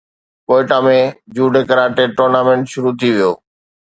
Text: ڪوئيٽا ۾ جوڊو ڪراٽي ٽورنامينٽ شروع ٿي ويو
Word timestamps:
ڪوئيٽا 0.47 0.77
۾ 0.85 0.95
جوڊو 1.35 1.61
ڪراٽي 1.69 2.05
ٽورنامينٽ 2.17 2.63
شروع 2.73 2.93
ٿي 2.99 3.09
ويو 3.15 3.31